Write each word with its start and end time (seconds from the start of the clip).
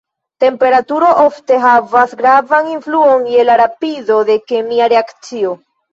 Temperaturo 0.43 1.09
ofte 1.23 1.59
havas 1.65 2.15
gravan 2.21 2.71
influon 2.71 3.27
je 3.35 3.45
la 3.51 3.59
rapido 3.65 4.19
de 4.31 4.39
kemia 4.53 4.89
reakcio. 4.95 5.55